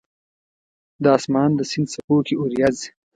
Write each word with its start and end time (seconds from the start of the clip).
د 1.03 1.05
اسمان 1.17 1.49
د 1.55 1.61
سیند 1.69 1.87
څپو 1.91 2.17
کې 2.25 2.35
اوریځ 2.41 2.77